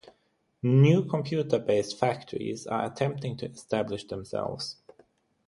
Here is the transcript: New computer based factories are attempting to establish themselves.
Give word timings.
New 0.63 1.05
computer 1.05 1.59
based 1.59 1.99
factories 1.99 2.65
are 2.65 2.85
attempting 2.85 3.37
to 3.37 3.45
establish 3.45 4.03
themselves. 4.05 4.77